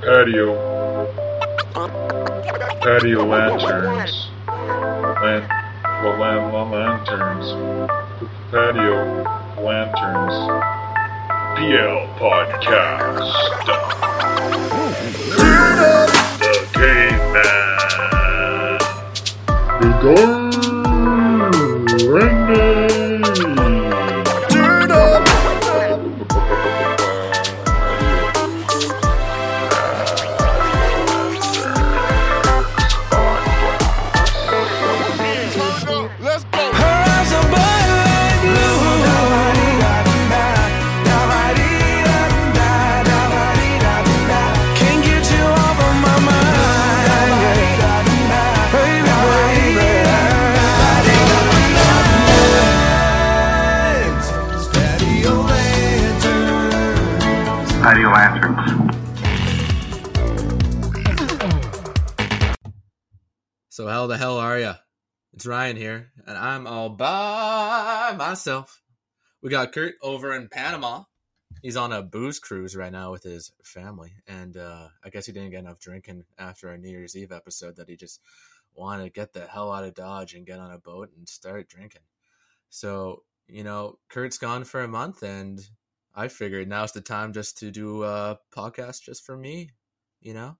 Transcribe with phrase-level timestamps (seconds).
[0.00, 0.56] patio
[2.82, 4.30] patio lanterns.
[4.46, 5.48] Lan-
[6.02, 7.46] la- lan- la- lanterns.
[8.50, 8.98] Patio
[9.62, 10.36] lanterns.
[11.56, 13.30] PL podcast.
[16.38, 17.78] The caveman.
[19.80, 19.90] The
[63.78, 64.74] So how the hell are ya?
[65.34, 68.82] It's Ryan here, and I'm all by myself.
[69.40, 71.04] We got Kurt over in Panama.
[71.62, 75.32] He's on a booze cruise right now with his family, and uh, I guess he
[75.32, 78.20] didn't get enough drinking after our New Year's Eve episode that he just
[78.74, 81.68] wanted to get the hell out of Dodge and get on a boat and start
[81.68, 82.02] drinking.
[82.70, 85.60] So you know, Kurt's gone for a month, and
[86.18, 89.70] I figured now's the time just to do a podcast just for me.
[90.20, 90.58] You know,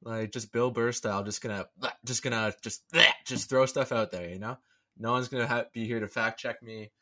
[0.00, 1.66] like just Bill Burr style, just gonna,
[2.04, 2.84] just gonna, just,
[3.26, 4.28] just throw stuff out there.
[4.28, 4.56] You know,
[4.96, 6.92] no one's gonna ha- be here to fact check me.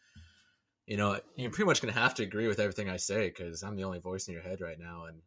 [0.86, 3.76] You know, you're pretty much gonna have to agree with everything I say because I'm
[3.76, 5.20] the only voice in your head right now, and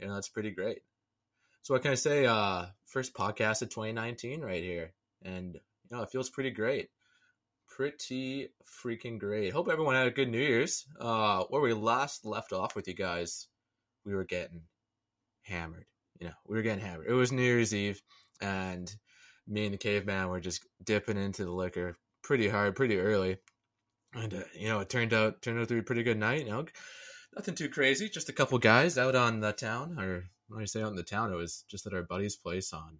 [0.00, 0.80] you know that's pretty great.
[1.62, 2.26] So what can I say?
[2.26, 6.88] Uh, first podcast of 2019 right here, and you know it feels pretty great,
[7.76, 8.48] pretty
[8.82, 9.52] freaking great.
[9.52, 10.86] Hope everyone had a good New Year's.
[11.00, 13.48] Uh, where we last left off with you guys,
[14.04, 14.62] we were getting
[15.42, 15.86] hammered
[16.20, 17.06] you know, we were getting hammered.
[17.08, 18.00] It was New Year's Eve,
[18.40, 18.92] and
[19.46, 23.38] me and the caveman were just dipping into the liquor pretty hard, pretty early.
[24.14, 26.44] And uh, you know, it turned out turned out to be a pretty good night.
[26.44, 26.66] You know,
[27.34, 28.08] nothing too crazy.
[28.08, 31.02] Just a couple guys out on the town, or when I say out in the
[31.02, 32.98] town, it was just at our buddy's place on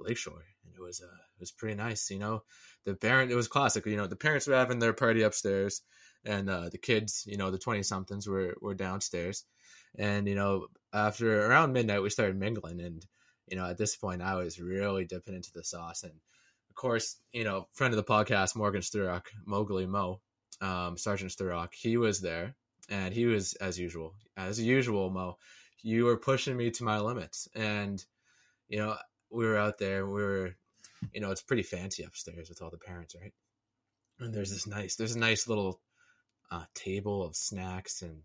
[0.00, 2.10] Lakeshore, and it was uh, it was pretty nice.
[2.10, 2.42] You know,
[2.84, 3.86] the parent it was classic.
[3.86, 5.82] You know, the parents were having their party upstairs,
[6.24, 9.44] and uh, the kids, you know, the twenty somethings were were downstairs.
[9.98, 13.04] And you know, after around midnight, we started mingling, and
[13.46, 16.02] you know, at this point, I was really dipping into the sauce.
[16.02, 20.20] And of course, you know, friend of the podcast, Morgan Sturrock, Mowgli Mo,
[20.60, 22.54] um, Sergeant Sturrock, he was there,
[22.88, 25.36] and he was as usual, as usual, Mo.
[25.82, 28.02] You were pushing me to my limits, and
[28.68, 28.96] you know,
[29.30, 30.06] we were out there.
[30.06, 30.54] We were,
[31.12, 33.32] you know, it's pretty fancy upstairs with all the parents, right?
[34.18, 35.80] And there's this nice, there's a nice little
[36.50, 38.22] uh, table of snacks and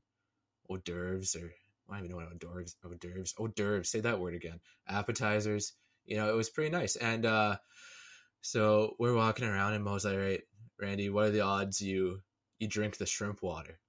[0.67, 1.51] hors d'oeuvres, or
[1.89, 3.89] I don't even know what hors d'oeuvres, hors d'oeuvres, hors d'oeuvres.
[3.89, 4.59] Say that word again.
[4.87, 5.73] Appetizers.
[6.05, 6.95] You know, it was pretty nice.
[6.95, 7.57] And uh,
[8.41, 10.41] so we're walking around, and Mo's like, "Right,
[10.79, 12.21] Randy, what are the odds you
[12.59, 13.79] you drink the shrimp water?"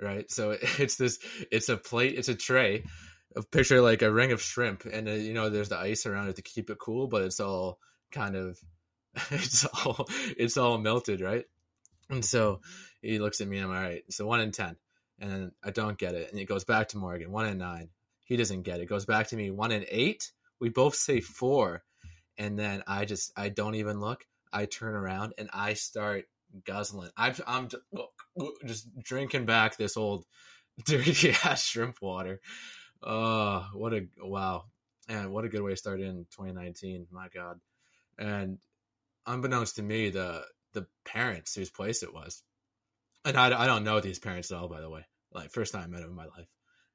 [0.00, 0.30] Right.
[0.30, 1.18] So it's this.
[1.50, 2.18] It's a plate.
[2.18, 2.84] It's a tray.
[3.34, 6.28] A picture like a ring of shrimp, and uh, you know, there's the ice around
[6.28, 7.78] it to keep it cool, but it's all
[8.10, 8.58] kind of,
[9.30, 11.44] it's all, it's all melted, right?
[12.08, 12.60] And so
[13.02, 14.02] he looks at me, and I'm all right.
[14.10, 14.76] So one in ten,
[15.18, 17.32] and I don't get it, and it goes back to Morgan.
[17.32, 17.88] One in nine,
[18.24, 18.86] he doesn't get it.
[18.86, 19.50] Goes back to me.
[19.50, 20.30] One in eight.
[20.60, 21.82] We both say four,
[22.38, 24.24] and then I just I don't even look.
[24.52, 26.24] I turn around and I start
[26.64, 27.10] guzzling.
[27.16, 27.82] I'm I'm just,
[28.64, 30.24] just drinking back this old
[30.84, 32.40] dirty ass shrimp water.
[33.02, 34.64] Oh, what a wow!
[35.08, 37.06] And what a good way to start in 2019.
[37.10, 37.60] My God!
[38.18, 38.58] And
[39.26, 42.42] unbeknownst to me, the the parents whose place it was,
[43.24, 45.06] and I, I don't know these parents at all, by the way.
[45.32, 46.48] Like first time I met them in my life,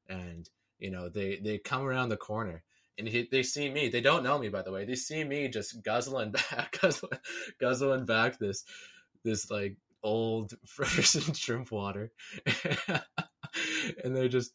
[0.09, 2.63] and you know they they come around the corner
[2.97, 3.89] and he, they see me.
[3.89, 4.85] They don't know me, by the way.
[4.85, 7.19] They see me just guzzling back, guzzling,
[7.59, 8.63] guzzling back this
[9.23, 12.11] this like old frozen shrimp water,
[14.03, 14.51] and they're just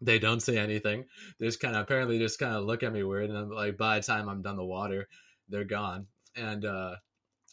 [0.00, 1.04] they don't say anything.
[1.38, 3.76] They just kind of apparently just kind of look at me weird, and I'm like,
[3.76, 5.08] by the time I'm done the water,
[5.48, 6.06] they're gone.
[6.36, 6.96] And uh,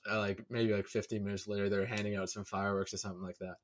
[0.09, 3.39] uh, like maybe like 15 minutes later, they're handing out some fireworks or something like
[3.39, 3.55] that.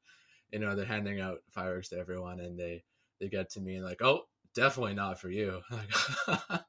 [0.51, 2.83] You know, they're handing out fireworks to everyone, and they
[3.19, 4.21] they get to me and like, oh,
[4.55, 5.61] definitely not for you.
[5.71, 5.93] Like,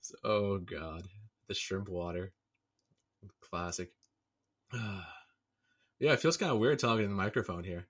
[0.00, 1.02] so, oh god,
[1.48, 2.32] the shrimp water,
[3.40, 3.90] classic.
[4.72, 7.86] yeah, it feels kind of weird talking in the microphone here.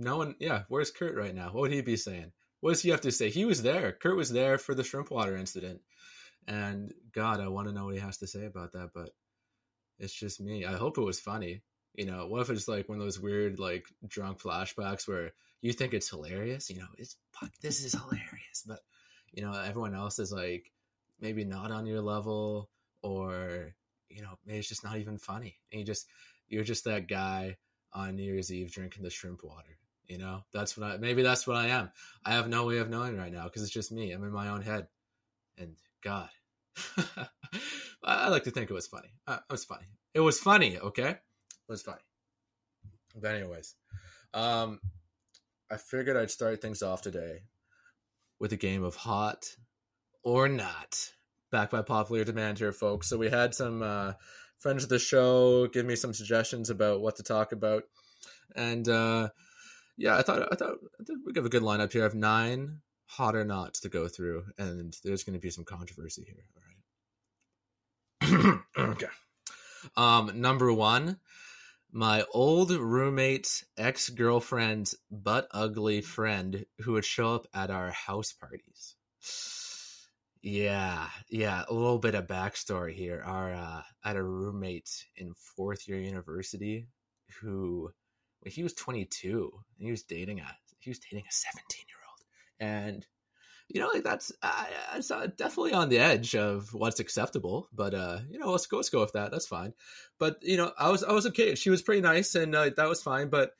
[0.00, 0.62] No one, yeah.
[0.68, 1.50] Where's Kurt right now?
[1.52, 2.32] What would he be saying?
[2.60, 3.28] What does he have to say?
[3.28, 3.92] He was there.
[3.92, 5.82] Kurt was there for the shrimp water incident,
[6.48, 8.90] and God, I want to know what he has to say about that.
[8.94, 9.10] But
[9.98, 10.64] it's just me.
[10.64, 11.60] I hope it was funny.
[11.94, 15.74] You know, what if it's like one of those weird like drunk flashbacks where you
[15.74, 16.70] think it's hilarious?
[16.70, 18.80] You know, it's fuck, this is hilarious, but
[19.32, 20.72] you know, everyone else is like
[21.20, 22.70] maybe not on your level,
[23.02, 23.74] or
[24.08, 26.06] you know, maybe it's just not even funny, and you just
[26.48, 27.58] you're just that guy
[27.92, 29.76] on New Year's Eve drinking the shrimp water.
[30.10, 31.92] You know, that's what I maybe that's what I am.
[32.24, 34.10] I have no way of knowing right now because it's just me.
[34.10, 34.88] I'm in my own head,
[35.56, 36.28] and God,
[38.02, 39.12] I like to think it was funny.
[39.28, 39.86] Uh, it was funny.
[40.12, 40.76] It was funny.
[40.80, 41.20] Okay, it
[41.68, 42.02] was funny.
[43.14, 43.76] But anyways,
[44.34, 44.80] um,
[45.70, 47.42] I figured I'd start things off today
[48.40, 49.46] with a game of hot
[50.24, 50.98] or not,
[51.52, 53.08] back by popular demand here, folks.
[53.08, 54.14] So we had some uh,
[54.58, 57.84] friends of the show give me some suggestions about what to talk about,
[58.56, 59.28] and uh,
[60.00, 60.78] yeah, I thought I thought,
[61.26, 62.02] we have a good lineup here.
[62.02, 65.64] I have nine hot or not to go through, and there's going to be some
[65.64, 66.46] controversy here.
[68.22, 68.60] All right.
[68.78, 69.06] okay.
[69.96, 71.18] Um, number one,
[71.92, 78.32] my old roommate's ex girlfriend's butt ugly friend who would show up at our house
[78.32, 78.96] parties.
[80.40, 83.22] Yeah, yeah, a little bit of backstory here.
[83.22, 86.88] Our uh, I had a roommate in fourth year university
[87.42, 87.92] who
[88.46, 92.70] he was 22 and he was dating a he was dating a 17 year old,
[92.72, 93.06] and
[93.68, 94.64] you know like that's uh,
[94.96, 97.68] it's uh, definitely on the edge of what's acceptable.
[97.72, 99.30] But uh, you know let's go let's go with that.
[99.30, 99.74] That's fine.
[100.18, 101.54] But you know I was I was okay.
[101.54, 103.28] She was pretty nice and uh, that was fine.
[103.28, 103.52] But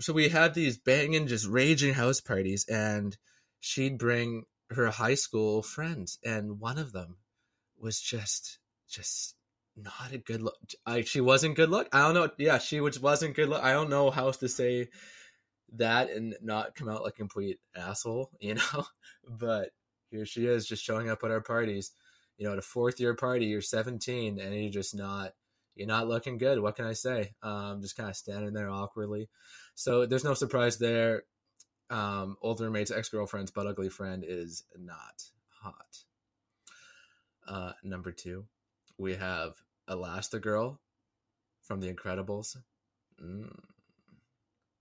[0.00, 3.16] so we had these banging just raging house parties and
[3.60, 7.16] she'd bring her high school friends, and one of them
[7.78, 8.58] was just
[8.88, 9.34] just
[9.76, 10.56] not a good look.
[10.86, 11.88] I, she wasn't good look.
[11.92, 12.30] I don't know.
[12.38, 13.62] Yeah, she was wasn't good look.
[13.62, 14.88] I don't know how else to say
[15.76, 18.84] that and not come out like a complete asshole, you know.
[19.28, 19.70] but
[20.10, 21.92] here she is, just showing up at our parties.
[22.38, 25.32] You know, at a fourth year party, you're 17 and you're just not
[25.74, 26.60] you're not looking good.
[26.60, 27.34] What can I say?
[27.42, 29.28] Um, just kind of standing there awkwardly.
[29.74, 31.22] So there's no surprise there
[31.92, 35.22] um, old roommate's ex girlfriend's butt ugly friend is not
[35.62, 35.98] hot.
[37.46, 38.46] Uh, number two,
[39.02, 39.54] we have
[39.90, 40.78] Elastigirl
[41.60, 42.56] from The Incredibles.
[43.22, 43.52] Mm.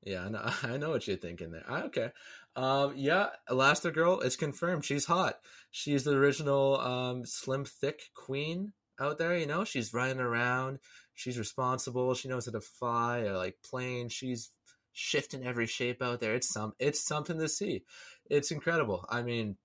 [0.03, 1.65] Yeah, I know, I know what you're thinking there.
[1.67, 2.09] Ah, okay.
[2.55, 4.85] Um, yeah, Elastigirl, it's confirmed.
[4.85, 5.39] She's hot.
[5.71, 9.35] She's the original um, slim, thick queen out there.
[9.35, 10.79] You know, she's running around.
[11.15, 12.13] She's responsible.
[12.13, 14.09] She knows how to fly a like plane.
[14.09, 14.51] She's
[14.93, 16.35] shifting every shape out there.
[16.35, 17.83] It's some it's something to see.
[18.29, 19.05] It's incredible.
[19.09, 19.57] I mean,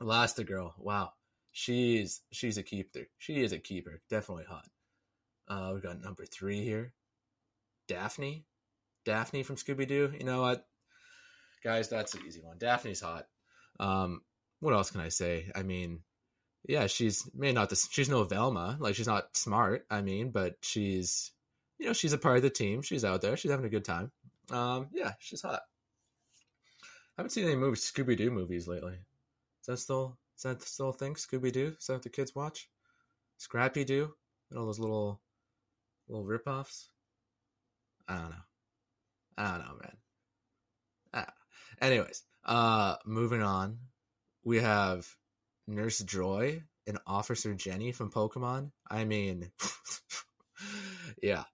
[0.00, 1.10] Elastigirl, wow.
[1.52, 3.08] She's she's a keeper.
[3.18, 4.00] She is a keeper.
[4.10, 4.66] Definitely hot.
[5.48, 6.92] Uh we got number three here.
[7.88, 8.44] Daphne.
[9.04, 10.12] Daphne from Scooby Doo.
[10.18, 10.66] You know what?
[11.64, 12.58] Guys, that's an easy one.
[12.58, 13.26] Daphne's hot.
[13.80, 14.22] Um,
[14.60, 15.50] what else can I say?
[15.54, 16.00] I mean,
[16.68, 19.86] yeah, she's may not the, she's no Velma, like she's not smart.
[19.90, 21.32] I mean, but she's
[21.78, 22.82] you know she's a part of the team.
[22.82, 23.36] She's out there.
[23.36, 24.10] She's having a good time.
[24.50, 25.62] Um, yeah, she's hot.
[27.16, 28.94] I haven't seen any movies Scooby Doo movies lately.
[28.94, 31.14] Is that still is that still a thing?
[31.14, 31.74] Scooby Doo?
[31.78, 32.70] Is that what the kids watch?
[33.38, 34.14] Scrappy Doo?
[34.50, 35.20] And all those little
[36.08, 36.86] little ripoffs?
[38.06, 38.36] I don't know.
[39.36, 39.96] I don't know, man.
[41.12, 41.32] Ah.
[41.80, 43.78] Anyways, uh moving on.
[44.44, 45.06] We have
[45.66, 48.70] Nurse Joy and Officer Jenny from Pokemon.
[48.88, 49.50] I mean
[51.22, 51.44] yeah,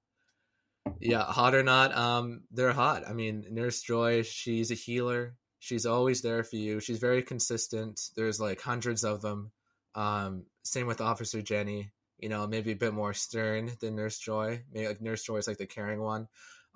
[1.00, 3.08] yeah, hot or not, um, they're hot.
[3.08, 5.36] I mean, Nurse Joy, she's a healer.
[5.64, 6.78] She's always there for you.
[6.78, 8.10] She's very consistent.
[8.14, 9.50] There's like hundreds of them.
[9.94, 11.90] Um, same with Officer Jenny.
[12.18, 14.62] You know, maybe a bit more stern than Nurse Joy.
[14.70, 16.28] Maybe like Nurse Joy is like the caring one.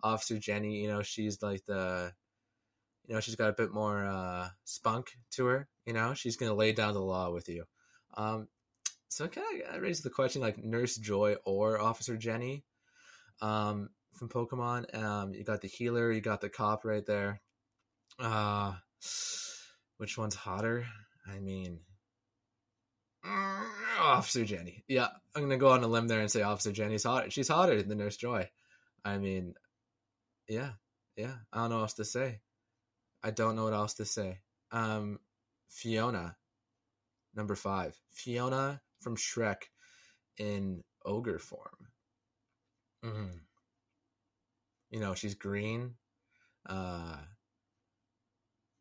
[0.02, 2.14] Officer Jenny, you know, she's like the,
[3.06, 5.68] you know, she's got a bit more uh, spunk to her.
[5.84, 7.64] You know, she's gonna lay down the law with you.
[8.16, 8.48] Um,
[9.10, 12.64] so kind of raises the question like Nurse Joy or Officer Jenny.
[13.42, 14.94] Um, from Pokemon.
[14.96, 17.42] Um, you got the healer, you got the cop right there.
[18.18, 18.74] Uh,
[19.98, 20.86] which one's hotter?
[21.26, 21.80] I mean,
[24.00, 24.84] Officer Jenny.
[24.88, 27.30] Yeah, I'm gonna go on a limb there and say Officer Jenny's hotter.
[27.30, 28.48] She's hotter than Nurse Joy.
[29.04, 29.54] I mean,
[30.48, 30.72] yeah,
[31.16, 31.34] yeah.
[31.52, 32.40] I don't know what else to say.
[33.22, 34.38] I don't know what else to say.
[34.70, 35.18] Um,
[35.68, 36.36] Fiona,
[37.34, 37.98] number five.
[38.12, 39.62] Fiona from Shrek
[40.38, 41.88] in ogre form.
[43.04, 43.40] Mm
[44.90, 45.94] you know she's green
[46.68, 47.16] uh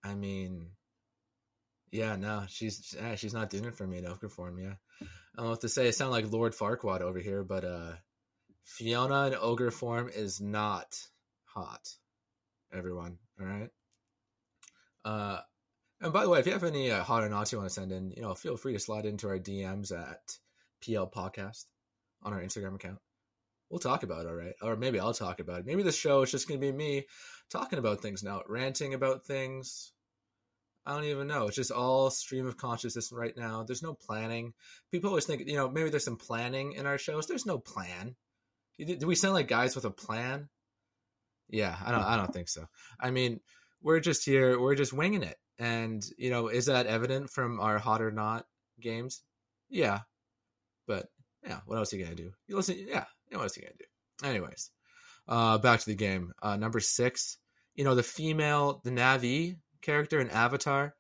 [0.08, 0.68] i mean
[1.92, 5.06] yeah no she's yeah, she's not doing it for me in ogre form yeah i
[5.38, 7.92] don't know what to say it sound like lord farquaad over here but uh
[8.64, 10.98] fiona in ogre form is not
[11.46, 11.88] hot
[12.74, 13.70] everyone all right
[15.06, 15.40] uh
[16.02, 17.74] and by the way if you have any uh, hot or not you want to
[17.74, 20.38] send in you know feel free to slide into our dms at
[20.82, 21.66] pl podcast
[22.24, 23.00] on our instagram account
[23.70, 24.56] we'll talk about it, all right?
[24.62, 25.66] Or maybe I'll talk about it.
[25.66, 27.06] Maybe the show is just going to be me
[27.50, 29.92] talking about things now, ranting about things.
[30.88, 31.48] I don't even know.
[31.48, 33.64] It's just all stream of consciousness right now.
[33.64, 34.54] There's no planning.
[34.90, 37.28] People always think, you know, maybe there's some planning in our shows.
[37.28, 38.16] There's no plan.
[38.80, 40.48] Do we sound like guys with a plan?
[41.50, 42.04] Yeah, I don't.
[42.04, 42.68] I don't think so.
[43.00, 43.42] I mean,
[43.82, 44.60] we're just here.
[44.60, 48.46] We're just winging it, and you know, is that evident from our hot or not
[48.80, 49.22] games?
[49.70, 50.02] Yeah,
[50.88, 51.08] but
[51.46, 52.32] yeah, what else are you gonna do?
[52.48, 52.86] You listen.
[52.88, 54.28] Yeah, what else are you gonna do?
[54.28, 54.72] Anyways,
[55.28, 56.34] uh, back to the game.
[56.42, 57.38] Uh, number six.
[57.76, 60.96] You know, the female, the Navi character in Avatar.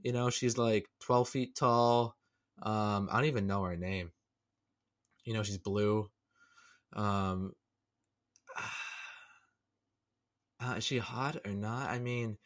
[0.00, 2.16] You know, she's like twelve feet tall.
[2.62, 4.12] Um, I don't even know her name.
[5.24, 6.08] You know, she's blue.
[6.94, 7.52] Um,
[10.60, 11.90] uh, is she hot or not?
[11.90, 12.38] I mean,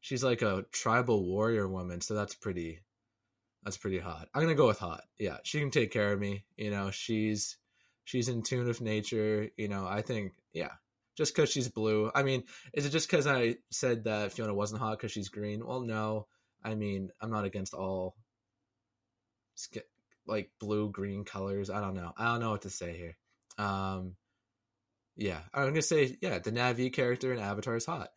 [0.00, 2.80] she's like a tribal warrior woman, so that's pretty.
[3.64, 4.28] That's pretty hot.
[4.34, 5.02] I'm gonna go with hot.
[5.18, 6.44] Yeah, she can take care of me.
[6.56, 7.56] You know, she's
[8.04, 9.48] she's in tune with nature.
[9.56, 10.72] You know, I think yeah,
[11.16, 12.10] just because she's blue.
[12.14, 15.64] I mean, is it just because I said that Fiona wasn't hot because she's green?
[15.64, 16.26] Well, no.
[16.64, 18.14] I mean, I'm not against all
[20.26, 21.70] like blue green colors.
[21.70, 22.12] I don't know.
[22.16, 23.16] I don't know what to say here.
[23.58, 24.16] Um,
[25.16, 26.38] yeah, I'm gonna say yeah.
[26.38, 28.10] The Navi character in Avatar is hot.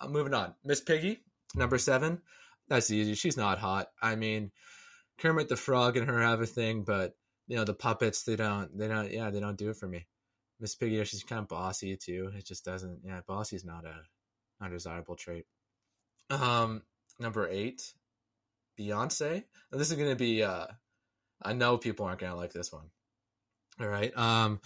[0.00, 1.20] Uh, moving on, Miss Piggy,
[1.54, 2.20] number seven.
[2.68, 3.14] That's easy.
[3.14, 3.88] She's not hot.
[4.00, 4.50] I mean,
[5.18, 7.14] Kermit the Frog and her have a thing, but
[7.46, 8.76] you know the puppets they don't.
[8.78, 9.10] They don't.
[9.10, 10.06] Yeah, they don't do it for me.
[10.60, 12.32] Miss Piggy, she's kind of bossy too.
[12.36, 13.00] It just doesn't.
[13.04, 13.94] Yeah, bossy is not a
[14.60, 15.46] undesirable trait.
[16.30, 16.82] Um,
[17.20, 17.82] number eight,
[18.78, 19.44] Beyonce.
[19.72, 20.42] Now, this is gonna be.
[20.42, 20.66] Uh,
[21.42, 22.90] I know people aren't gonna like this one.
[23.80, 24.16] All right.
[24.16, 24.60] Um,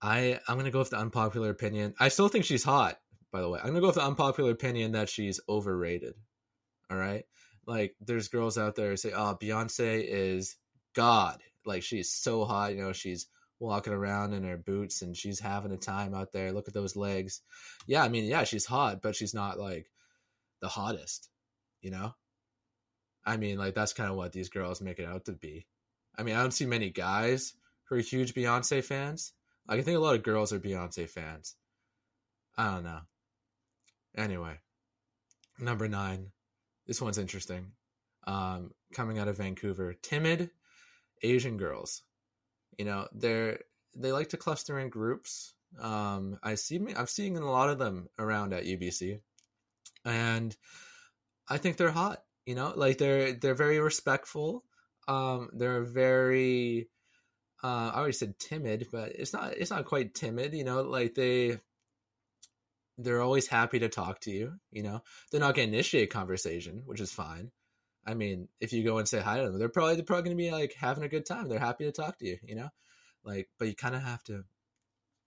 [0.00, 1.94] I I'm gonna go with the unpopular opinion.
[1.98, 2.98] I still think she's hot,
[3.32, 3.58] by the way.
[3.60, 6.14] I'm gonna go with the unpopular opinion that she's overrated.
[6.90, 7.24] All right.
[7.66, 10.56] Like there's girls out there who say, "Oh, Beyonce is
[10.94, 12.74] God." Like she's so hot.
[12.74, 13.26] You know, she's
[13.58, 16.52] walking around in her boots and she's having a time out there.
[16.52, 17.40] Look at those legs.
[17.86, 19.86] Yeah, I mean, yeah, she's hot, but she's not like
[20.60, 21.28] the hottest.
[21.80, 22.14] You know.
[23.24, 25.66] I mean, like that's kind of what these girls make it out to be.
[26.16, 29.32] I mean, I don't see many guys who are huge Beyonce fans.
[29.68, 31.54] Like, I think a lot of girls are Beyonce fans.
[32.56, 33.00] I don't know.
[34.16, 34.58] Anyway,
[35.58, 36.30] number nine.
[36.86, 37.72] This one's interesting.
[38.26, 40.50] Um, coming out of Vancouver, timid
[41.22, 42.02] Asian girls.
[42.78, 43.60] You know, they're
[43.94, 45.54] they like to cluster in groups.
[45.80, 46.78] Um, I see.
[46.78, 49.20] Me, I'm seeing a lot of them around at UBC,
[50.04, 50.56] and
[51.48, 52.22] I think they're hot.
[52.44, 54.64] You know, like they're they're very respectful.
[55.08, 56.88] Um, they're very
[57.62, 61.14] uh, I already said timid, but it's not it's not quite timid, you know, like
[61.14, 61.58] they
[62.98, 65.02] they're always happy to talk to you, you know.
[65.30, 67.50] They're not gonna initiate conversation, which is fine.
[68.06, 70.36] I mean, if you go and say hi to them, they're probably they're probably gonna
[70.36, 71.48] be like having a good time.
[71.48, 72.68] They're happy to talk to you, you know.
[73.24, 74.44] Like, but you kind of have to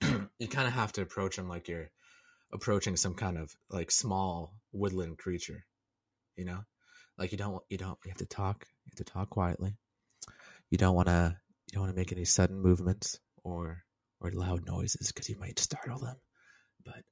[0.40, 1.92] you kind of have to approach them like you're
[2.54, 5.66] approaching some kind of like small woodland creature,
[6.38, 6.60] you know.
[7.18, 9.76] Like you don't you don't you have to talk you have to talk quietly.
[10.70, 11.36] You don't want to
[11.68, 13.84] you don't want to make any sudden movements or
[14.22, 16.16] or loud noises because you might startle them.
[16.86, 17.04] But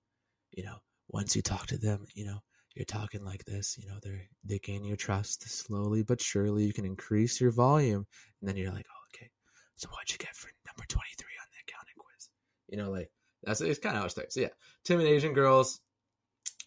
[0.51, 0.77] you know,
[1.09, 2.39] once you talk to them, you know,
[2.77, 3.75] you're talking like this.
[3.79, 6.65] You know, they're they gain your trust slowly but surely.
[6.65, 8.05] You can increase your volume,
[8.39, 9.31] and then you're like, oh, okay.
[9.75, 12.29] So what'd you get for number twenty three on the accounting quiz?
[12.69, 13.10] You know, like
[13.43, 14.36] that's it's kind of how it starts.
[14.36, 14.50] So yeah,
[14.86, 15.79] timid Asian girls.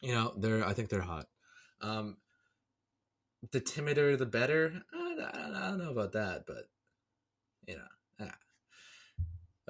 [0.00, 1.26] You know, they're I think they're hot.
[1.81, 2.17] Um,
[3.52, 4.83] the timider, the better.
[4.93, 6.64] I, I, I don't know about that, but
[7.69, 7.83] you know.
[8.21, 8.35] Ah.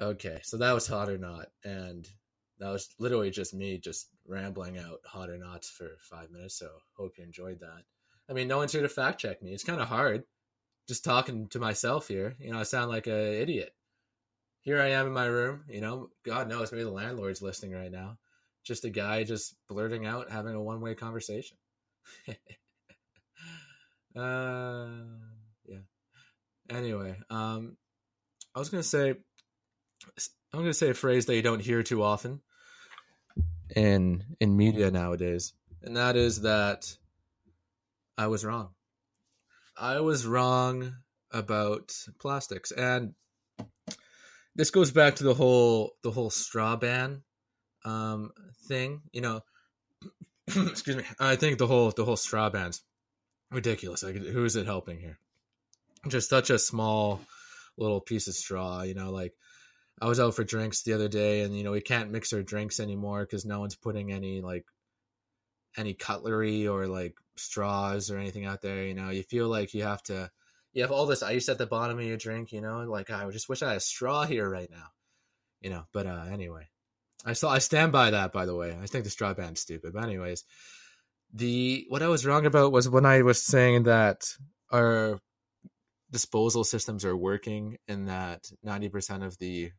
[0.01, 2.09] Okay, so that was hot or not, and
[2.61, 6.59] that was literally just me just rambling out hot or nots for five minutes.
[6.59, 7.83] So hope you enjoyed that.
[8.29, 9.51] I mean, no one's here to fact check me.
[9.51, 10.23] It's kind of hard
[10.87, 12.35] just talking to myself here.
[12.39, 13.73] You know, I sound like an idiot.
[14.61, 15.63] Here I am in my room.
[15.69, 18.19] You know, God knows maybe the landlord's listening right now.
[18.63, 21.57] Just a guy just blurting out, having a one way conversation.
[24.15, 24.87] uh,
[25.65, 25.79] yeah.
[26.69, 27.75] Anyway, um,
[28.53, 29.15] I was gonna say,
[30.53, 32.39] I'm gonna say a phrase that you don't hear too often
[33.75, 36.95] in in media nowadays, and that is that
[38.17, 38.69] I was wrong.
[39.77, 40.95] I was wrong
[41.31, 43.13] about plastics, and
[44.55, 47.23] this goes back to the whole the whole straw ban
[47.85, 48.31] um,
[48.67, 49.01] thing.
[49.11, 49.41] You know,
[50.47, 51.03] excuse me.
[51.19, 52.81] I think the whole the whole straw ban's
[53.49, 54.03] ridiculous.
[54.03, 55.17] Like, who is it helping here?
[56.07, 57.21] Just such a small
[57.77, 58.81] little piece of straw.
[58.83, 59.33] You know, like
[60.01, 62.43] I was out for drinks the other day, and you know we can't mix our
[62.43, 64.65] drinks anymore because no one's putting any like
[65.77, 68.85] any cutlery or like straws or anything out there.
[68.85, 70.31] You know, you feel like you have to.
[70.73, 72.51] You have all this ice at the bottom of your drink.
[72.53, 74.87] You know, like I just wish I had a straw here right now.
[75.61, 75.83] you know.
[75.93, 76.67] But uh, anyway,
[77.25, 78.33] I still I stand by that.
[78.33, 79.93] By the way, I think the straw band's stupid.
[79.93, 80.43] But anyways,
[81.33, 84.23] the what I was wrong about was when I was saying that
[84.71, 85.19] our
[86.11, 89.71] disposal systems are working and that ninety percent of the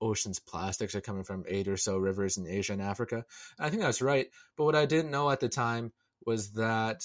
[0.00, 3.24] ocean's plastics are coming from eight or so rivers in Asia and Africa.
[3.58, 4.28] And I think that's right.
[4.56, 5.92] But what I didn't know at the time
[6.24, 7.02] was that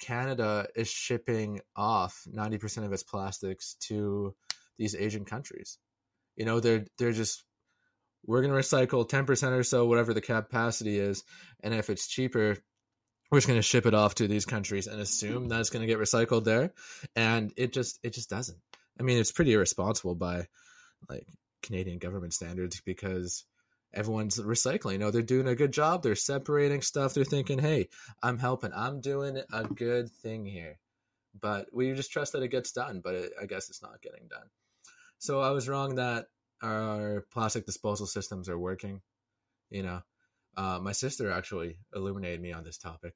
[0.00, 4.34] Canada is shipping off 90% of its plastics to
[4.78, 5.78] these Asian countries.
[6.36, 7.44] You know, they're they're just
[8.26, 11.24] we're going to recycle 10% or so whatever the capacity is
[11.62, 12.56] and if it's cheaper
[13.30, 15.80] we're just going to ship it off to these countries and assume that it's going
[15.80, 16.72] to get recycled there
[17.16, 18.58] and it just it just doesn't.
[18.98, 20.46] I mean, it's pretty irresponsible by
[21.08, 21.26] like
[21.64, 23.44] Canadian government standards because
[23.92, 24.92] everyone's recycling.
[24.92, 26.02] You know, they're doing a good job.
[26.02, 27.14] They're separating stuff.
[27.14, 27.88] They're thinking, hey,
[28.22, 28.72] I'm helping.
[28.74, 30.78] I'm doing a good thing here.
[31.40, 34.28] But we just trust that it gets done, but it, I guess it's not getting
[34.28, 34.46] done.
[35.18, 36.26] So I was wrong that
[36.62, 39.00] our plastic disposal systems are working.
[39.70, 40.02] You know,
[40.56, 43.14] uh, my sister actually illuminated me on this topic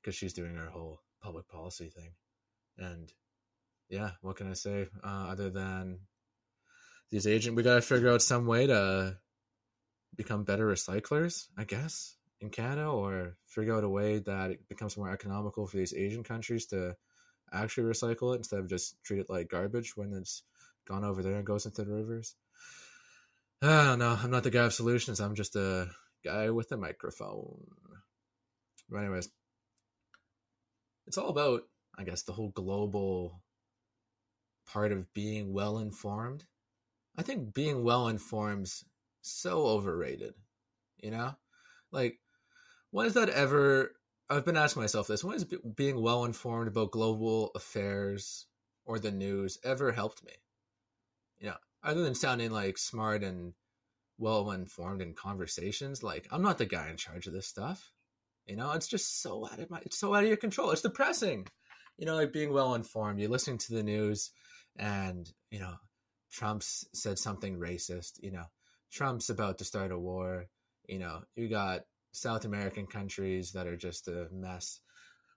[0.00, 2.12] because she's doing her whole public policy thing.
[2.78, 3.12] And
[3.88, 6.00] yeah, what can I say uh, other than
[7.12, 7.54] these agent?
[7.54, 9.18] We got to figure out some way to
[10.16, 14.96] become better recyclers, I guess, in Canada, or figure out a way that it becomes
[14.96, 16.96] more economical for these Asian countries to
[17.52, 20.42] actually recycle it instead of just treat it like garbage when it's
[20.88, 22.34] gone over there and goes into the rivers.
[23.62, 24.18] I don't know.
[24.20, 25.20] I'm not the guy of solutions.
[25.20, 25.88] I'm just a
[26.24, 27.60] guy with a microphone.
[28.88, 29.28] But anyways,
[31.06, 31.62] it's all about,
[31.96, 33.42] I guess, the whole global
[34.66, 36.44] part of being well informed.
[37.16, 38.70] I think being well informed
[39.20, 40.34] so overrated.
[40.98, 41.34] You know,
[41.90, 42.18] like
[42.90, 43.92] when is that ever?
[44.30, 48.46] I've been asking myself this: when is being well informed about global affairs
[48.84, 50.32] or the news ever helped me?
[51.38, 53.54] You know, other than sounding like smart and
[54.18, 57.92] well informed in conversations, like I'm not the guy in charge of this stuff.
[58.46, 60.70] You know, it's just so out of my, it's so out of your control.
[60.70, 61.46] It's depressing.
[61.98, 63.20] You know, like being well informed.
[63.20, 64.30] You're listening to the news,
[64.76, 65.74] and you know,
[66.32, 68.22] Trump's said something racist.
[68.22, 68.46] You know,
[68.90, 70.46] Trump's about to start a war.
[70.88, 74.80] You know, you got South American countries that are just a mess.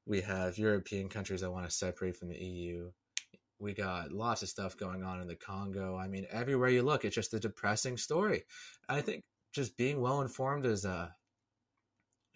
[0.05, 2.91] We have European countries that want to separate from the EU.
[3.59, 5.97] We got lots of stuff going on in the Congo.
[5.97, 8.43] I mean, everywhere you look, it's just a depressing story.
[8.87, 11.13] I think just being well informed is a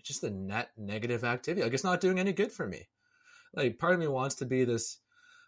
[0.04, 1.64] just a net negative activity.
[1.64, 2.88] Like it's not doing any good for me.
[3.54, 4.98] Like part of me wants to be this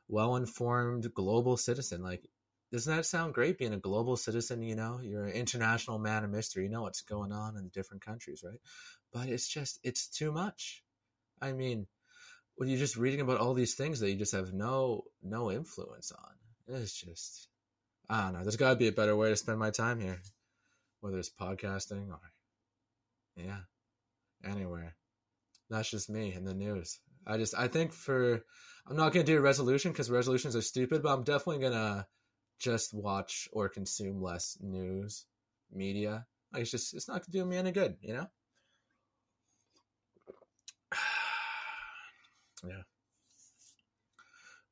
[0.07, 2.03] well informed global citizen.
[2.03, 2.27] Like
[2.71, 4.99] doesn't that sound great being a global citizen you know?
[5.03, 6.63] You're an international man of mystery.
[6.63, 8.59] You know what's going on in the different countries right?
[9.11, 10.83] But it's just it's too much.
[11.41, 11.87] I mean
[12.55, 16.11] when you're just reading about all these things that you just have no no influence
[16.11, 17.47] on it's just
[18.09, 18.41] i don't know.
[18.43, 20.21] There's got to be a better way to spend my time here
[20.99, 22.19] whether it's podcasting or
[23.35, 23.59] yeah.
[24.45, 24.95] Anywhere
[25.69, 26.99] that's just me in the news.
[27.25, 28.43] I just i think for
[28.87, 31.73] i'm not going to do a resolution because resolutions are stupid but i'm definitely going
[31.73, 32.05] to
[32.61, 35.25] just watch or consume less news
[35.71, 36.25] media.
[36.53, 38.27] Like it's just it's not doing me any good, you know.
[42.67, 42.83] yeah.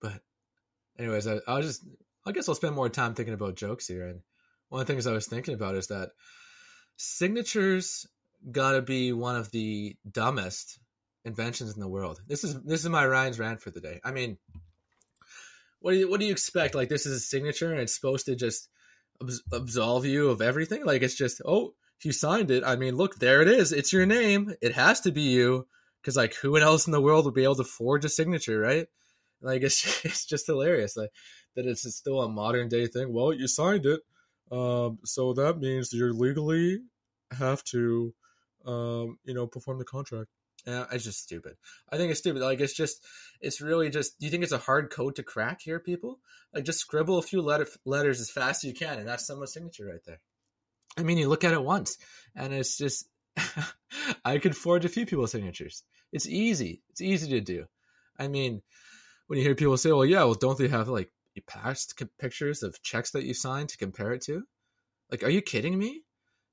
[0.02, 0.21] But,
[0.97, 1.84] anyways, I, I'll just
[2.25, 4.08] I guess I'll spend more time thinking about jokes here.
[4.08, 4.21] And
[4.69, 6.12] one of the things I was thinking about is that
[6.97, 8.06] signatures
[8.52, 10.80] got to be one of the dumbest
[11.25, 12.21] inventions in the world.
[12.28, 13.99] This is this is my Ryan's rant for the day.
[14.04, 14.38] I mean,
[15.80, 16.76] what do you what do you expect?
[16.76, 18.68] Like this is a signature and it's supposed to just
[19.52, 20.86] absolve you of everything?
[20.86, 23.72] Like it's just oh, you signed it, I mean, look, there it is.
[23.72, 24.54] It's your name.
[24.62, 25.68] It has to be you
[26.02, 28.88] because like who else in the world would be able to forge a signature, right?
[29.42, 31.12] Like it's it's just hilarious like
[31.56, 33.13] that it's still a modern day thing.
[33.13, 34.02] Well, you signed it,
[34.52, 36.80] um, so that means you legally
[37.32, 38.13] have to,
[38.65, 40.30] um, you know, perform the contract.
[40.65, 41.56] Yeah, it's just stupid.
[41.89, 42.41] I think it's stupid.
[42.41, 43.06] Like it's just,
[43.41, 44.19] it's really just.
[44.19, 46.19] Do you think it's a hard code to crack here, people?
[46.54, 49.54] Like just scribble a few letter, letters as fast as you can, and that's someone's
[49.54, 50.19] signature right there.
[50.98, 51.98] I mean, you look at it once,
[52.36, 53.08] and it's just.
[54.26, 55.84] I could forge a few people's signatures.
[56.12, 56.82] It's easy.
[56.89, 57.65] It's easy to do.
[58.17, 58.62] I mean,
[59.28, 61.12] when you hear people say, "Well, yeah, well, don't they have like
[61.48, 64.43] past pictures of checks that you signed to compare it to?"
[65.10, 66.04] Like, are you kidding me?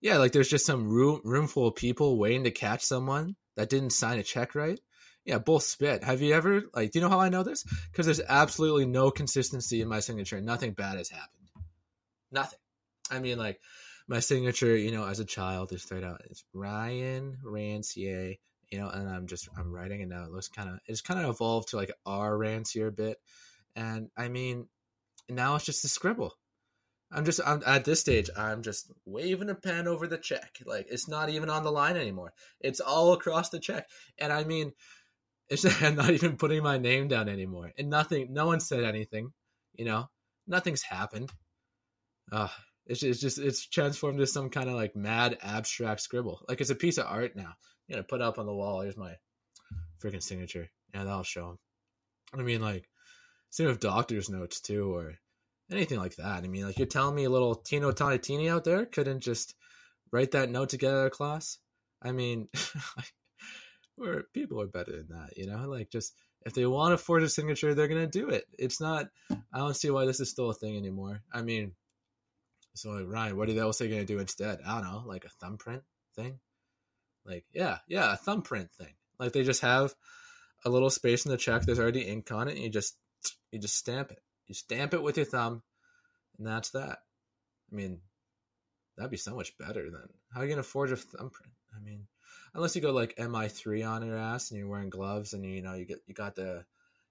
[0.00, 3.70] Yeah, like there's just some room room full of people waiting to catch someone that
[3.70, 4.78] didn't sign a check right,
[5.26, 6.04] yeah, both spit.
[6.04, 6.92] Have you ever like?
[6.92, 7.64] Do you know how I know this?
[7.90, 10.40] Because there's absolutely no consistency in my signature.
[10.40, 11.48] Nothing bad has happened.
[12.30, 12.60] Nothing.
[13.10, 13.60] I mean, like
[14.06, 16.22] my signature, you know, as a child is straight out.
[16.30, 18.36] It's Ryan Rancier,
[18.70, 20.24] you know, and I'm just I'm writing it now.
[20.24, 23.18] It looks kind of it's kind of evolved to like R Rancier a bit,
[23.74, 24.68] and I mean,
[25.28, 26.34] now it's just a scribble.
[27.12, 28.30] I'm just I'm at this stage.
[28.36, 30.58] I'm just waving a pen over the check.
[30.64, 32.32] Like it's not even on the line anymore.
[32.60, 33.88] It's all across the check.
[34.18, 34.72] And I mean,
[35.48, 37.72] it's I'm not even putting my name down anymore.
[37.78, 38.32] And nothing.
[38.32, 39.32] No one said anything.
[39.74, 40.08] You know,
[40.46, 41.30] nothing's happened.
[42.32, 42.48] Uh,
[42.86, 46.40] it's just, it's just it's transformed to some kind of like mad abstract scribble.
[46.48, 47.54] Like it's a piece of art now.
[47.86, 48.80] You know, put up on the wall.
[48.80, 49.14] Here's my
[50.02, 50.68] freaking signature.
[50.92, 51.58] Yeah, that'll show him.
[52.34, 52.88] I mean, like
[53.50, 55.14] same with doctor's notes too, or
[55.70, 56.44] anything like that.
[56.44, 59.54] I mean, like you're telling me a little Tino Tonatini out there couldn't just
[60.12, 61.58] write that note together class.
[62.02, 62.48] I mean,
[63.96, 65.68] where people are better than that, you know.
[65.68, 68.44] Like just if they want to forge a signature, they're gonna do it.
[68.58, 69.08] It's not.
[69.30, 71.22] I don't see why this is still a thing anymore.
[71.32, 71.72] I mean,
[72.74, 74.60] so like, Ryan, what are they also gonna do instead?
[74.66, 75.82] I don't know, like a thumbprint
[76.14, 76.38] thing.
[77.24, 78.94] Like yeah, yeah, a thumbprint thing.
[79.18, 79.94] Like they just have
[80.64, 81.62] a little space in the check.
[81.62, 82.96] There's already ink on it, and you just
[83.50, 84.20] you just stamp it.
[84.46, 85.62] You stamp it with your thumb,
[86.38, 86.98] and that's that.
[87.72, 88.00] I mean,
[88.96, 91.52] that'd be so much better than how are you gonna forge a thumbprint?
[91.74, 92.06] I mean,
[92.54, 95.74] unless you go like MI3 on your ass and you're wearing gloves and you know
[95.74, 96.64] you get you got the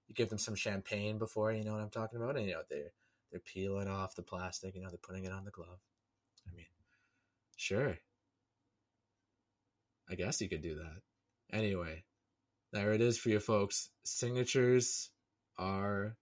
[0.08, 2.62] you give them some champagne before you know what I'm talking about, and you know
[2.70, 2.92] they're
[3.30, 5.80] they're peeling off the plastic, you know they're putting it on the glove.
[6.48, 6.66] I mean,
[7.56, 7.98] sure.
[10.08, 11.02] I guess you could do that.
[11.52, 12.04] Anyway,
[12.72, 13.88] there it is for you folks.
[14.04, 15.10] Signatures
[15.58, 16.16] are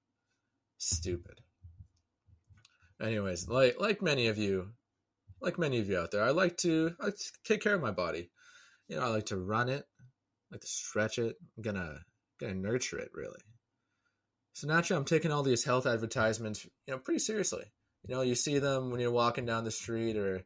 [0.79, 1.41] stupid.
[3.01, 4.71] Anyways, like like many of you,
[5.41, 7.83] like many of you out there, I like to I like to take care of
[7.83, 8.31] my body.
[8.89, 11.37] You know, I like to run it, I like to stretch it.
[11.57, 11.99] I'm gonna
[12.41, 13.41] gonna nurture it really.
[14.55, 17.65] So naturally, I'm taking all these health advertisements, you know, pretty seriously.
[18.07, 20.43] You know, you see them when you're walking down the street, or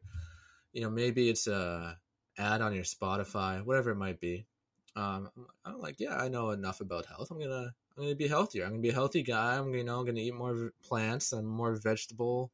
[0.73, 1.97] you know, maybe it's a
[2.37, 4.47] ad on your Spotify, whatever it might be.
[4.95, 5.29] Um,
[5.63, 7.29] I'm like, yeah, I know enough about health.
[7.29, 8.63] I'm gonna I'm gonna be healthier.
[8.63, 9.57] I'm gonna be a healthy guy.
[9.57, 12.49] I'm you know I'm gonna eat more plants and more vegetable.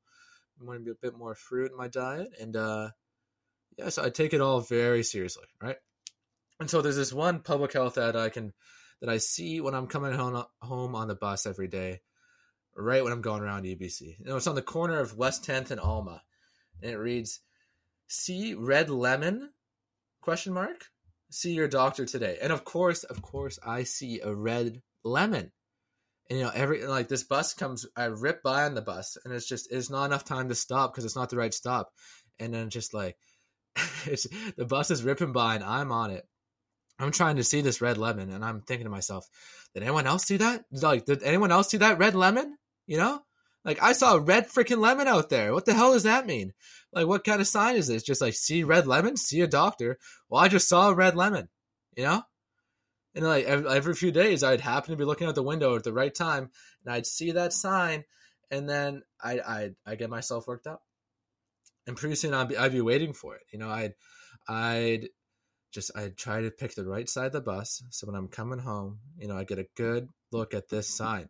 [0.59, 2.89] I'm gonna be a bit more fruit in my diet, and uh,
[3.77, 5.75] yeah, so I take it all very seriously, right?
[6.59, 8.53] And so there's this one public health ad I can
[9.01, 12.01] that I see when I'm coming home home on the bus every day,
[12.75, 14.01] right when I'm going around UBC.
[14.01, 16.23] You know, it's on the corner of West 10th and Alma,
[16.81, 17.39] and it reads,
[18.07, 19.51] "See red lemon?"
[20.21, 20.87] Question mark.
[21.29, 25.51] See your doctor today, and of course, of course, I see a red lemon.
[26.29, 29.33] And you know, every like this bus comes, I rip by on the bus, and
[29.33, 31.89] it's just it's not enough time to stop because it's not the right stop,
[32.39, 33.15] and then just like
[34.05, 36.27] it's the bus is ripping by, and I'm on it.
[36.97, 39.27] I'm trying to see this red lemon, and I'm thinking to myself,
[39.73, 40.63] did anyone else see that?
[40.71, 42.57] Like, did anyone else see that red lemon?
[42.87, 43.21] You know,
[43.63, 45.53] like I saw a red freaking lemon out there.
[45.53, 46.53] What the hell does that mean?
[46.93, 48.03] Like, what kind of sign is this?
[48.03, 49.97] Just like see red lemon, see a doctor.
[50.29, 51.49] Well, I just saw a red lemon.
[51.95, 52.23] You know,
[53.15, 55.93] and like every few days, I'd happen to be looking out the window at the
[55.93, 56.49] right time,
[56.83, 58.03] and I'd see that sign,
[58.51, 60.83] and then I I I get myself worked up,
[61.87, 63.43] and pretty soon I'd be I'd be waiting for it.
[63.51, 63.93] You know, I'd
[64.47, 65.07] I'd
[65.71, 68.59] just I'd try to pick the right side of the bus, so when I'm coming
[68.59, 71.29] home, you know, I get a good look at this sign,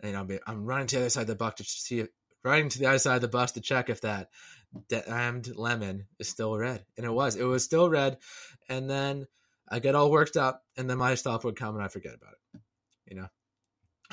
[0.00, 2.10] and know, be, I'm running to the other side of the bus to see it.
[2.42, 4.28] Running to the other side of the bus to check if that
[4.90, 7.36] damned lemon is still red, and it was.
[7.36, 8.18] It was still red,
[8.68, 9.26] and then
[9.68, 12.32] I get all worked up, and then my stop would come, and I forget about
[12.32, 12.60] it.
[13.08, 13.28] You know,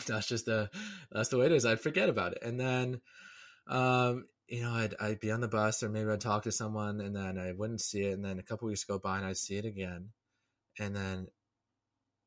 [0.08, 0.70] that's just the
[1.12, 1.66] that's the way it is.
[1.66, 3.02] I'd forget about it, and then,
[3.68, 7.02] um, you know, I'd I'd be on the bus, or maybe I'd talk to someone,
[7.02, 9.38] and then I wouldn't see it, and then a couple weeks go by, and I'd
[9.38, 10.10] see it again,
[10.80, 11.28] and then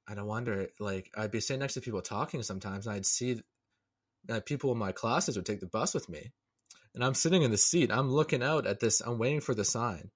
[0.06, 3.40] I'd wonder, like, I'd be sitting next to people talking sometimes, and I'd see
[4.26, 6.32] that people in my classes would take the bus with me,
[6.94, 9.64] and I'm sitting in the seat, I'm looking out at this, I'm waiting for the
[9.64, 10.10] sign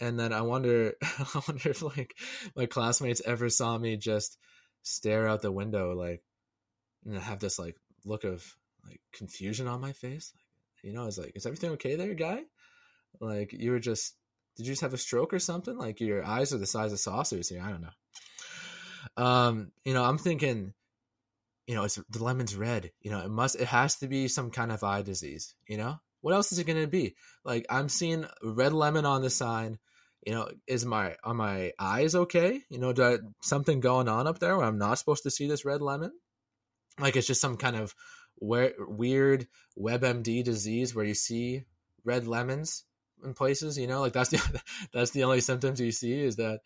[0.00, 2.14] and then I wonder, I wonder if like
[2.56, 4.36] my classmates ever saw me just
[4.82, 6.22] stare out the window, like,
[7.04, 8.44] and have this like look of
[8.84, 10.32] like confusion on my face.
[10.34, 12.42] Like, you know, I was like, "Is everything okay there, guy?"
[13.20, 14.14] Like, you were just,
[14.56, 15.76] did you just have a stroke or something?
[15.76, 17.62] Like, your eyes are the size of saucers here.
[17.62, 19.22] I don't know.
[19.24, 20.72] Um, you know, I'm thinking,
[21.66, 22.90] you know, it's the lemon's red.
[23.00, 25.54] You know, it must, it has to be some kind of eye disease.
[25.66, 27.16] You know, what else is it going to be?
[27.44, 29.78] Like I'm seeing red lemon on the sign.
[30.26, 32.60] You know, is my are my eyes okay?
[32.68, 35.48] You know, do I, something going on up there where I'm not supposed to see
[35.48, 36.12] this red lemon?
[36.98, 37.94] Like it's just some kind of
[38.40, 39.46] we- weird
[39.78, 41.64] WebMD disease where you see
[42.04, 42.84] red lemons
[43.24, 43.78] in places.
[43.78, 46.60] You know, like that's the that's the only symptoms you see is that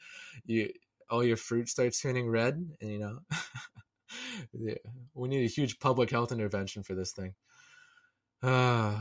[0.47, 0.71] you
[1.11, 3.19] all your fruit starts turning red, and you know,
[5.15, 7.35] we need a huge public health intervention for this thing.
[8.43, 8.99] Uh,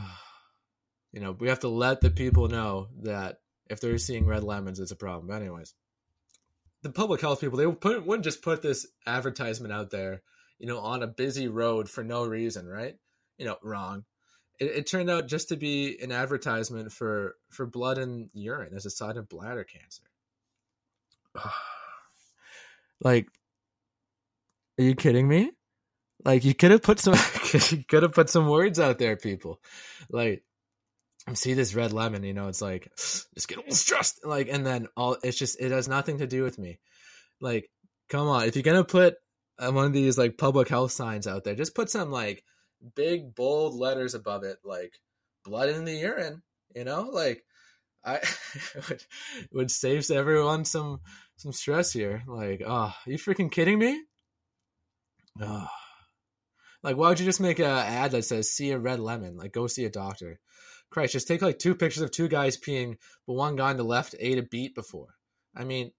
[1.12, 3.38] you know, we have to let the people know that
[3.72, 5.26] if they're seeing red lemons, it's a problem.
[5.26, 5.74] But anyways,
[6.82, 10.22] the public health people they put, wouldn't just put this advertisement out there,
[10.58, 12.96] you know, on a busy road for no reason, right?
[13.38, 14.04] You know, wrong.
[14.60, 18.86] it, it turned out just to be an advertisement for for blood and urine as
[18.86, 20.02] a sign of bladder cancer.
[23.02, 23.28] like,
[24.78, 25.52] are you kidding me?
[26.24, 27.14] Like, you could have put some,
[27.70, 29.60] you could have put some words out there, people.
[30.08, 30.44] Like,
[31.34, 34.66] see this red lemon, you know, it's like just get a little stressed, like, and
[34.66, 36.78] then all it's just it has nothing to do with me.
[37.40, 37.70] Like,
[38.08, 39.16] come on, if you're gonna put
[39.58, 42.44] uh, one of these like public health signs out there, just put some like
[42.96, 44.94] big bold letters above it, like
[45.44, 46.42] blood in the urine.
[46.74, 47.44] You know, like
[48.04, 48.20] I
[48.88, 49.04] would,
[49.52, 51.00] would save everyone some
[51.36, 52.22] some stress here.
[52.26, 54.02] Like, oh, you freaking kidding me?
[55.40, 55.68] Oh.
[56.82, 59.36] Like, why would you just make an ad that says "see a red lemon"?
[59.36, 60.40] Like, go see a doctor.
[60.92, 63.84] Christ, just take like two pictures of two guys peeing, but one guy on the
[63.84, 65.08] left ate a beet before.
[65.56, 65.92] I mean,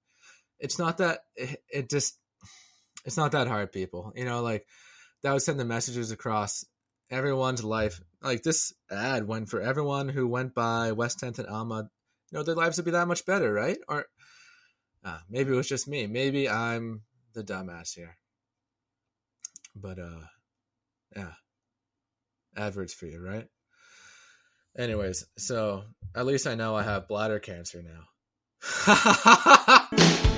[0.60, 2.18] it's not that it, it just
[3.06, 4.14] it's not that hard, people.
[4.16, 4.66] You know, like
[5.22, 6.66] that would send the messages across
[7.12, 8.00] everyone's life.
[8.22, 11.90] Like this ad went for everyone who went by West 10th and Alma.
[12.32, 13.78] You know, their lives would be that much better, right?
[13.88, 14.06] Or
[15.04, 16.08] uh, maybe it was just me.
[16.08, 17.02] Maybe I'm
[17.34, 18.18] the dumbass here.
[19.76, 20.22] But uh,
[21.16, 21.34] yeah,
[22.56, 23.48] adverts for you, right?
[24.78, 25.84] Anyways, so
[26.16, 28.08] at least I know I have bladder cancer now.